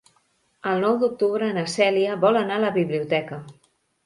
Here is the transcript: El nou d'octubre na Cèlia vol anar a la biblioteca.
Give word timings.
El 0.71 0.79
nou 0.83 0.97
d'octubre 1.03 1.49
na 1.59 1.67
Cèlia 1.75 2.17
vol 2.25 2.41
anar 2.41 2.57
a 2.61 2.65
la 2.65 2.73
biblioteca. 2.79 3.41